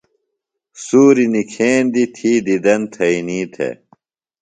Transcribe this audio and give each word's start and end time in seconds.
سوریۡ 0.83 1.29
نِکھیندیۡ 1.33 2.09
تھی 2.15 2.31
دیدن 2.45 2.81
تھئینی 2.93 3.41
تھےۡ۔ 3.53 3.75